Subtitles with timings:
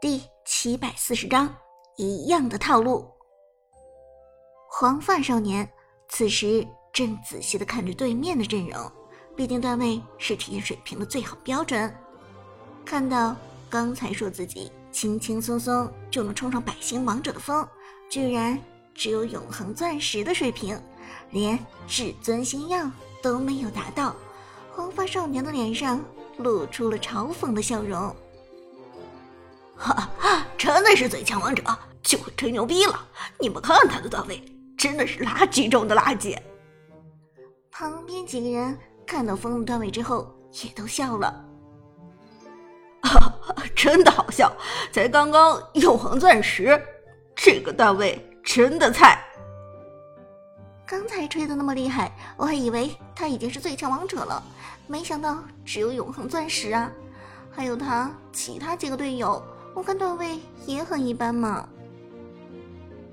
[0.00, 1.52] 第七百四十章，
[1.96, 3.04] 一样的套路。
[4.70, 5.68] 黄发少年
[6.08, 8.92] 此时正仔细的看着对面的阵容，
[9.34, 11.92] 毕竟段位是体验水平的最好标准。
[12.84, 13.34] 看到
[13.68, 17.66] 刚才说自己轻轻松松就能冲上百星王者的风，
[18.08, 18.56] 居然
[18.94, 20.80] 只有永恒钻石的水平，
[21.32, 21.58] 连
[21.88, 22.88] 至尊星耀
[23.20, 24.14] 都没有达到。
[24.70, 26.00] 黄发少年的脸上
[26.36, 28.14] 露出了嘲讽的笑容。
[29.78, 30.10] 哈，
[30.58, 31.62] 真的是最强王者，
[32.02, 33.06] 就会吹牛逼了。
[33.38, 34.42] 你们看他的段位，
[34.76, 36.36] 真的是垃圾中的垃圾。
[37.70, 38.76] 旁边几个人
[39.06, 41.44] 看到风的段位之后，也都笑了。
[43.02, 43.32] 哈，
[43.76, 44.52] 真的好笑，
[44.92, 46.82] 才刚刚永恒钻石，
[47.36, 49.24] 这个段位真的菜。
[50.84, 54.42] 刚才吹的那么厉害，我还以为他已经是最强王者了，
[54.88, 56.90] 没想到只有永恒钻石啊！
[57.50, 59.40] 还有他其他几个队友。
[59.78, 61.68] 我看段位也很一般嘛。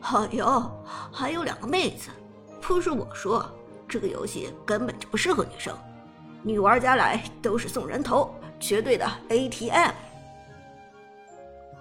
[0.00, 0.70] 哎呦，
[1.10, 2.08] 还有两个妹子，
[2.60, 3.44] 不是我说，
[3.88, 5.76] 这个游戏根本就不适合女生，
[6.40, 9.90] 女玩家来都是送人头，绝对的 ATM。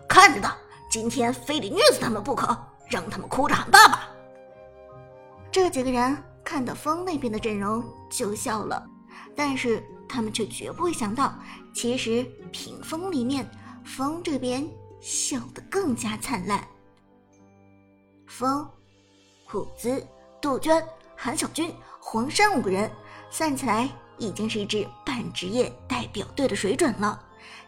[0.10, 0.52] 看着呢，
[0.90, 2.58] 今天非得虐死他们不可，
[2.90, 4.10] 让他们哭着喊爸爸。
[5.52, 8.84] 这几个人看到风那边的阵容就笑了，
[9.36, 11.36] 但是他们却绝不会想到，
[11.72, 13.48] 其实屏风里面。
[13.84, 14.68] 风这边
[15.00, 16.66] 笑得更加灿烂。
[18.28, 18.68] 风、
[19.46, 20.06] 虎子、
[20.42, 20.84] 杜鹃、
[21.16, 22.90] 韩小军、黄山五个人
[23.30, 27.22] 算起来已经是一支半职业代表队的水准了。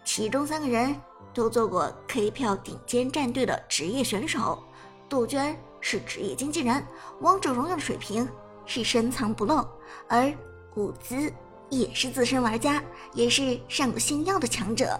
[0.05, 0.95] 其中三个人
[1.33, 4.63] 都做过 K 票顶尖战队的职业选手，
[5.09, 6.85] 杜鹃是职业经纪人，
[7.19, 8.27] 王者荣耀的水平
[8.65, 9.67] 是深藏不露，
[10.07, 10.33] 而
[10.75, 11.31] 伍兹
[11.69, 12.81] 也是资深玩家，
[13.13, 14.99] 也是上过星耀的强者。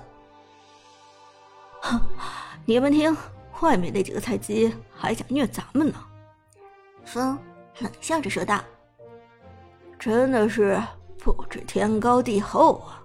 [1.84, 2.00] 哼，
[2.64, 3.16] 你们听，
[3.60, 5.96] 外面那几个菜鸡还想虐咱们呢。
[7.04, 7.38] 风
[7.80, 8.64] 冷笑着说道
[10.00, 10.82] ：“真的是
[11.20, 13.04] 不知天高地厚啊。”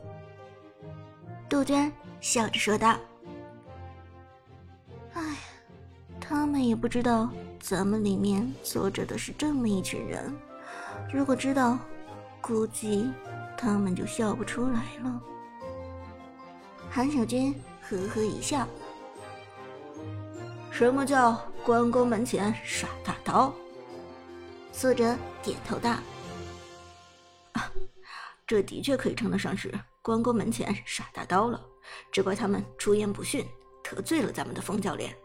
[1.50, 2.97] 杜鹃笑着说道
[5.15, 5.22] ：“哎，
[6.21, 7.28] 他们也不知道
[7.59, 10.33] 咱们里面坐着的是这么一群人，
[11.12, 11.77] 如果知道，
[12.41, 13.10] 估计
[13.56, 15.21] 他们就笑不出来了。”
[16.89, 17.53] 韩小军。
[17.91, 18.69] 呵呵一笑，
[20.71, 23.50] 什么叫关公门前耍大刀？
[24.72, 25.97] 苏哲点头道：“，
[28.47, 29.72] 这的确可以称得上是
[30.03, 31.59] 关公门前耍大刀了。
[32.12, 33.47] 只怪他们出言不逊，
[33.82, 35.16] 得罪了咱们的风教练。”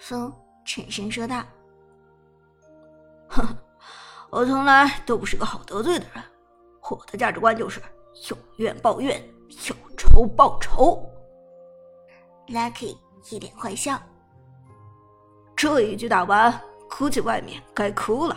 [0.00, 0.32] 风
[0.64, 1.44] 沉声说道
[3.28, 3.46] ：“哼，
[4.30, 6.24] 我从来都不是个好得罪的人，
[6.90, 7.82] 我的价值观就是
[8.30, 9.22] 有怨报怨，
[9.68, 11.06] 有仇报仇。”
[12.48, 12.96] Lucky
[13.30, 14.00] 一脸坏笑，
[15.56, 18.36] 这一局打完，估计外面该哭了。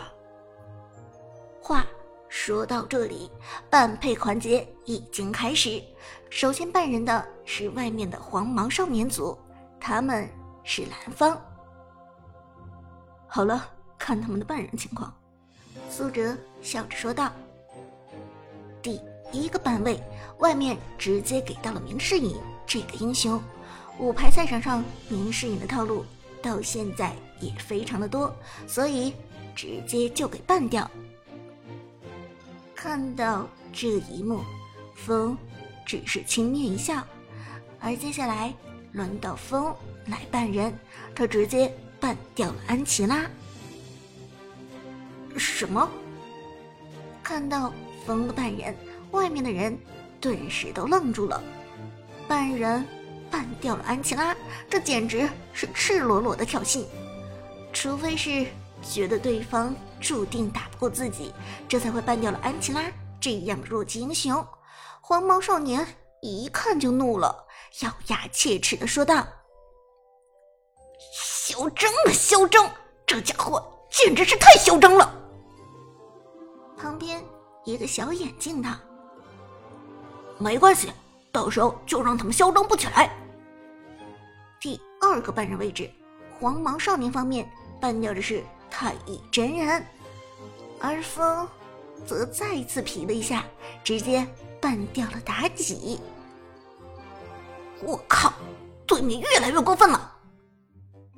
[1.62, 1.86] 话
[2.28, 3.30] 说到这里，
[3.68, 5.80] 半配环节已经开始。
[6.28, 9.38] 首先扮人的是外面的黄毛少年组，
[9.78, 10.28] 他们
[10.64, 11.40] 是蓝方。
[13.28, 13.64] 好了，
[13.96, 15.14] 看他们的扮人情况。
[15.88, 17.30] 苏哲笑着说道
[18.82, 19.00] ：“第
[19.30, 20.02] 一个班位，
[20.38, 23.40] 外面直接给到了明世隐这个英雄。”
[24.00, 26.06] 五排赛场上，明世隐的套路
[26.40, 28.34] 到现在也非常的多，
[28.66, 29.12] 所以
[29.54, 30.90] 直接就给办掉。
[32.74, 34.40] 看到这一幕，
[34.94, 35.36] 风
[35.84, 37.06] 只是轻蔑一笑，
[37.78, 38.54] 而接下来
[38.92, 39.70] 轮到风
[40.06, 40.72] 来扮人，
[41.14, 43.26] 他直接扮掉了安琪拉。
[45.36, 45.86] 什么？
[47.22, 47.70] 看到
[48.06, 48.74] 风的半人，
[49.10, 49.78] 外面的人
[50.22, 51.42] 顿时都愣住了，
[52.26, 52.82] 半人。
[53.30, 54.34] 办掉了安琪拉，
[54.68, 56.84] 这简直是赤裸裸的挑衅。
[57.72, 58.46] 除非是
[58.82, 61.32] 觉得对方注定打不过自己，
[61.68, 62.82] 这才会办掉了安琪拉
[63.20, 64.44] 这样弱鸡英雄。
[65.00, 65.86] 黄毛少年
[66.22, 67.46] 一看就怒了，
[67.82, 69.26] 咬牙切齿的说道
[71.14, 72.70] ：“嚣张啊，嚣张！
[73.06, 75.14] 这家伙简直是太嚣张了！”
[76.76, 77.22] 旁边
[77.64, 78.68] 一个小眼镜的，
[80.38, 80.92] 没关系。
[81.32, 83.08] 到时候就让他们嚣张不起来。
[85.00, 85.90] 二个半人位置，
[86.38, 87.50] 黄毛少年方面
[87.80, 89.84] 扮掉的是太乙真人，
[90.78, 91.48] 而风
[92.06, 93.44] 则再次皮了一下，
[93.82, 94.26] 直接
[94.60, 95.98] 扮掉了妲己。
[97.82, 98.32] 我靠，
[98.86, 100.16] 对面越来越过分了！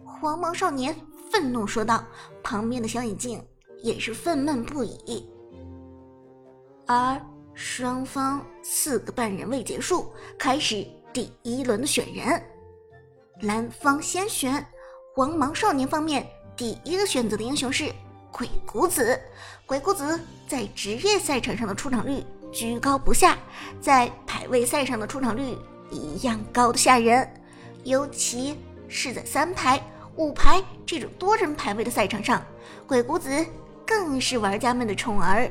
[0.04, 0.94] 黄毛少年
[1.30, 2.04] 愤怒说道，
[2.42, 3.44] 旁边的小眼镜
[3.82, 5.28] 也是愤懑不已，
[6.86, 7.20] 而。
[7.54, 12.42] 双方四个半人未结束，开始第一轮的选人。
[13.40, 14.64] 蓝方先选。
[15.14, 16.26] 黄芒少年方面，
[16.56, 17.92] 第一个选择的英雄是
[18.30, 19.20] 鬼谷子。
[19.66, 23.38] 鬼谷子在职业赛场上的出场率居高不下，
[23.80, 25.56] 在排位赛上的出场率
[25.90, 27.28] 一样高的吓人，
[27.84, 28.58] 尤其
[28.88, 29.82] 是在三排、
[30.16, 32.42] 五排这种多人排位的赛场上，
[32.86, 33.30] 鬼谷子
[33.86, 35.50] 更是玩家们的宠儿。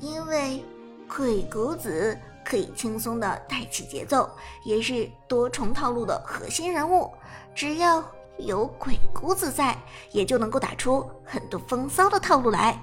[0.00, 0.62] 因为
[1.08, 4.30] 鬼谷子可以轻松的带起节奏，
[4.62, 7.12] 也是多重套路的核心人物。
[7.56, 8.00] 只要
[8.38, 9.76] 有鬼谷子在，
[10.12, 12.80] 也就能够打出很多风骚的套路来。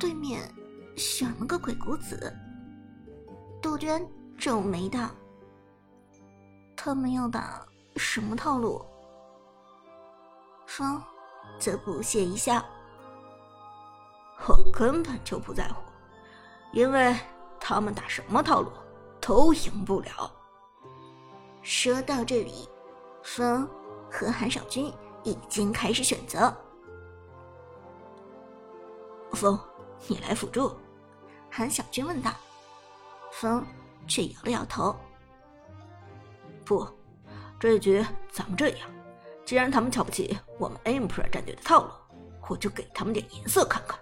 [0.00, 0.40] 对面
[0.96, 2.36] 选了个鬼谷子，
[3.62, 4.04] 杜鹃
[4.36, 5.08] 皱眉道
[6.76, 7.64] ：“他们要打
[7.94, 8.84] 什么套路？”
[10.66, 11.00] 风
[11.58, 12.64] 则不屑一笑
[14.48, 15.74] ：“我根本就不在乎，
[16.72, 17.14] 因为
[17.70, 18.70] 他们打什么套路
[19.20, 20.32] 都赢不了。”
[21.62, 22.68] 说到这里，
[23.22, 23.68] 风
[24.10, 26.52] 和韩少君已经开始选择。
[29.32, 29.56] 风，
[30.08, 30.72] 你来辅助？
[31.48, 32.32] 韩小军问道。
[33.30, 33.64] 风
[34.08, 34.96] 却摇了摇头。
[36.64, 36.84] 不，
[37.60, 38.90] 这一局咱们这样，
[39.44, 41.90] 既然他们瞧不起我们 Emperor 战队的套路，
[42.48, 43.96] 我就给他们点颜色看看。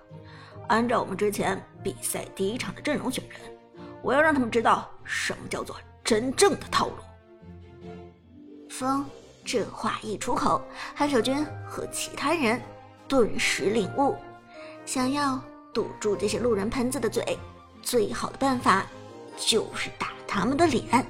[0.68, 3.57] 按照我们之前比赛第一场的阵容选人，
[4.02, 6.94] 我要让他们知道什么叫做真正的套路。
[8.70, 9.04] 风
[9.44, 10.62] 这话一出口，
[10.94, 12.60] 韩守军和其他人
[13.08, 14.14] 顿时领悟：
[14.84, 15.40] 想要
[15.72, 17.38] 堵住这些路人喷子的嘴，
[17.82, 18.86] 最好的办法
[19.36, 21.06] 就是打他们的脸。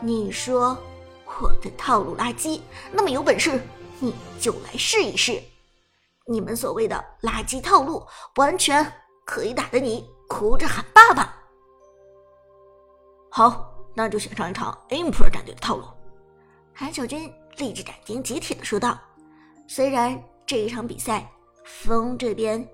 [0.00, 0.76] 你说
[1.40, 2.60] 我的套路垃圾，
[2.92, 3.60] 那么有本事
[3.98, 5.42] 你就来试一试。
[6.26, 8.06] 你们所谓的垃圾套路，
[8.36, 8.92] 完全
[9.24, 11.36] 可以打得你哭着喊爸爸。
[13.30, 15.84] 好，那就选上一场 Emperor 战队的套路。
[16.72, 18.98] 韩小军立即斩钉截铁的说道
[19.68, 21.30] ：“虽然这一场比赛，
[21.66, 22.66] 风这边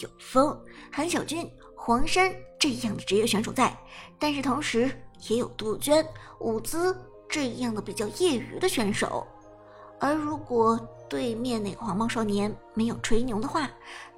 [0.00, 0.58] 有风、
[0.90, 3.76] 韩小军、黄山这样的职业选手在，
[4.18, 4.90] 但是同时
[5.28, 6.04] 也有杜鹃、
[6.40, 6.96] 舞姿
[7.28, 9.26] 这样的比较业余的选手。
[10.00, 10.80] 而如果
[11.10, 13.68] 对面那个黄毛少年没有吹牛的话，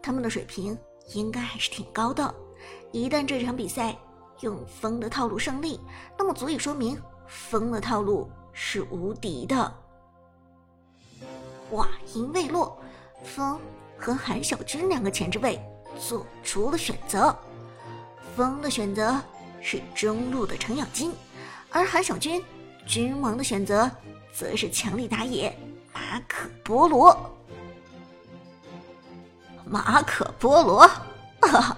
[0.00, 0.78] 他们的水平
[1.12, 2.32] 应该还是挺高的。
[2.92, 3.96] 一旦这场比赛
[4.40, 5.80] 用风的套路胜利，
[6.18, 9.74] 那么足以说明风的套路。”是无敌的。
[11.68, 12.80] 话音未落，
[13.24, 13.58] 风
[13.98, 15.60] 和韩小军两个前置位
[15.98, 17.36] 做出了选择。
[18.36, 19.20] 风的选择
[19.60, 21.12] 是中路的程咬金，
[21.68, 22.40] 而韩小军
[22.86, 23.90] 君王的选择
[24.32, 25.52] 则是强力打野
[25.92, 27.36] 马可波罗。
[29.64, 30.86] 马可波罗，
[31.40, 31.76] 哈 哈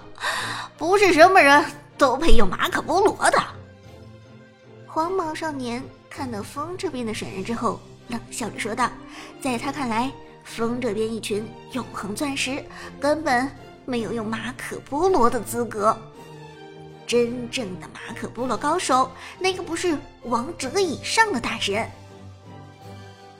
[0.77, 1.65] 不是什么人
[1.97, 3.37] 都配用马可波罗的。
[4.85, 5.83] 黄毛少年。
[6.09, 8.89] 看到风这边的选人之后，冷笑着说道
[9.39, 10.11] ：“在他看来，
[10.43, 12.65] 风这边一群永恒钻石
[12.99, 13.47] 根本
[13.85, 15.95] 没有用马可波罗的资格。
[17.05, 21.87] 真正的马可波罗高手，那个不是王者以上的大神？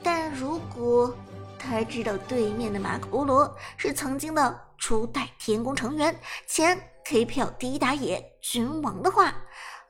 [0.00, 1.12] 但如果
[1.58, 9.34] 他知道对面的马可波罗是曾经的初代天宫成员、前 KPL 第一打野君王的话，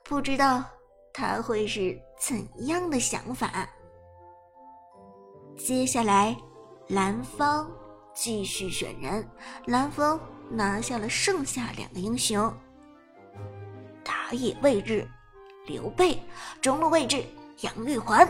[0.03, 0.65] 不知道
[1.13, 3.69] 他会是。”怎样的想法？
[5.57, 6.37] 接下来，
[6.89, 7.71] 蓝方
[8.13, 9.25] 继续选人。
[9.67, 10.19] 蓝方
[10.51, 12.53] 拿下了剩下两个英雄。
[14.05, 15.09] 打野位置，
[15.69, 16.19] 刘备；
[16.61, 17.25] 中路位置，
[17.61, 18.27] 杨玉环。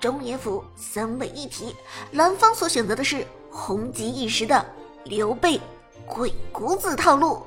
[0.00, 1.74] 中野辅三位一体，
[2.12, 4.64] 蓝方所选择的是红极一时的
[5.04, 5.60] 刘备
[6.06, 7.42] 鬼谷子套路。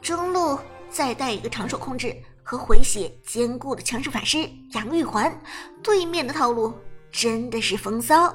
[0.00, 0.58] 中路
[0.90, 2.14] 再带一个长手控制。
[2.46, 5.34] 和回血坚固的强势法师杨玉环，
[5.82, 6.74] 对面的套路
[7.10, 8.34] 真的是风骚。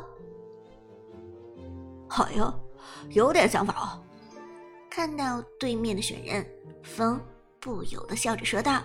[2.07, 2.51] 好哟，
[3.09, 4.01] 有点想法哦。
[4.89, 6.43] 看到对面的选人，
[6.81, 7.21] 风
[7.59, 8.81] 不由得笑着说道：“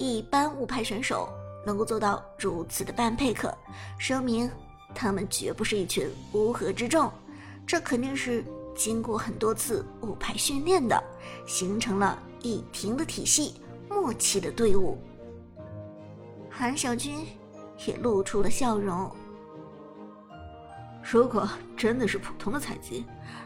[0.00, 1.28] 一般五排选手
[1.68, 3.54] 能够做到如此的半配合，
[3.98, 4.50] 说明
[4.94, 7.12] 他们绝不是一群乌合之众，
[7.66, 8.42] 这肯定是
[8.74, 10.98] 经过很多次五排训练的，
[11.46, 13.60] 形成了一停的体系。”
[13.90, 14.96] 默契的队伍，
[16.50, 17.26] 韩小军
[17.86, 19.10] 也露出了笑容。
[21.02, 23.04] 如果真的是普通的采集，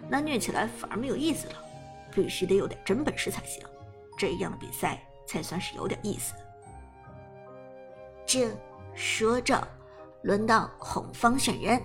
[0.09, 1.55] 那虐起来反而没有意思了。
[2.13, 3.65] 必须得有点真本事才行，
[4.19, 6.35] 这样的比赛才算是有点意思。
[8.33, 8.51] 正
[8.95, 9.63] 说着，
[10.23, 11.79] 轮到红方选人，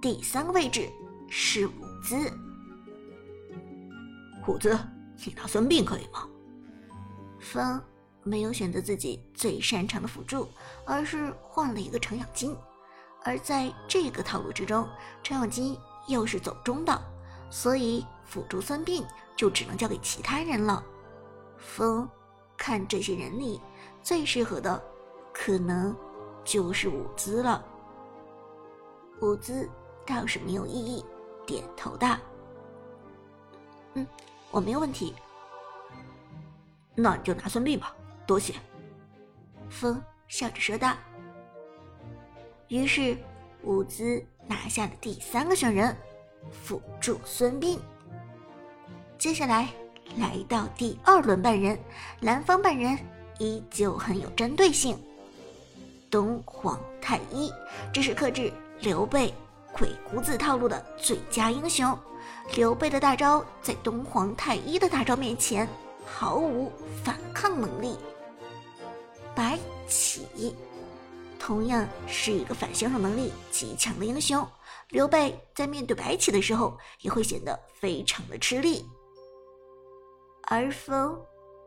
[0.00, 0.90] 第三个位置
[1.28, 1.70] 是伍
[2.02, 2.28] 兹。
[4.48, 4.76] 伍兹，
[5.24, 6.28] 你拿孙膑可以吗？
[7.38, 7.80] 风。
[8.24, 10.48] 没有选择自己最擅长的辅助，
[10.84, 12.56] 而是换了一个程咬金。
[13.24, 14.88] 而在这个套路之中，
[15.22, 15.78] 程咬金
[16.08, 17.00] 又是走中的，
[17.48, 19.04] 所以辅助孙膑
[19.36, 20.84] 就只能交给其他人了。
[21.56, 22.08] 风
[22.56, 23.60] 看这些人里
[24.02, 24.80] 最适合的，
[25.32, 25.96] 可能
[26.44, 27.64] 就是舞姿了。
[29.20, 29.68] 舞姿
[30.04, 31.04] 倒是没有异议，
[31.46, 32.16] 点头道
[33.94, 34.06] ：“嗯，
[34.50, 35.14] 我没有问题。
[36.94, 37.94] 那你就拿孙膑吧，
[38.26, 38.54] 多谢。”
[39.70, 40.94] 风笑着说道。
[42.68, 43.16] 于是，
[43.62, 45.96] 伍兹拿下了第三个选人，
[46.50, 47.78] 辅助孙膑。
[49.18, 49.68] 接下来
[50.18, 51.78] 来到第二轮半人，
[52.20, 52.98] 蓝方半人
[53.38, 54.98] 依旧很有针对性。
[56.12, 57.50] 东皇太一，
[57.90, 59.32] 这是克制刘备
[59.72, 61.98] 鬼谷子套路的最佳英雄。
[62.54, 65.66] 刘备的大招在东皇太一的大招面前
[66.04, 66.70] 毫无
[67.02, 67.96] 反抗能力。
[69.34, 70.54] 白起。
[71.38, 74.46] 同样是一个反向手能力极强的英雄，
[74.90, 78.84] 刘备在面对白起的时候也会显得非常的吃力。
[80.48, 81.18] 而风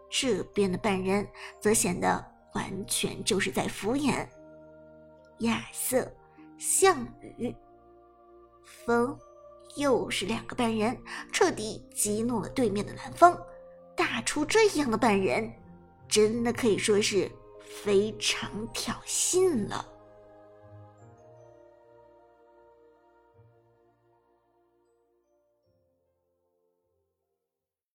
[0.07, 1.27] 这边的半人
[1.59, 2.23] 则显得
[2.53, 4.25] 完全就是在敷衍。
[5.39, 6.11] 亚瑟、
[6.57, 7.55] 项羽、
[8.63, 9.17] 风，
[9.75, 10.97] 又是两个半人，
[11.31, 13.37] 彻底激怒了对面的蓝方。
[13.95, 15.51] 打出这样的半人，
[16.07, 17.31] 真的可以说是。
[17.83, 19.85] 非常挑衅了。